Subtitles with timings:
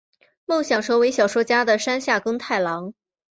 [0.47, 2.95] 梦想成为小说家的山下耕太郎！